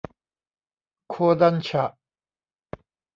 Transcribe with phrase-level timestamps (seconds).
[1.09, 1.83] โคดันฉะ